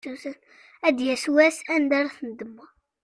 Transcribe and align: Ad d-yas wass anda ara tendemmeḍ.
Ad 0.87 0.93
d-yas 0.97 1.25
wass 1.33 1.57
anda 1.73 1.95
ara 1.99 2.15
tendemmeḍ. 2.17 2.69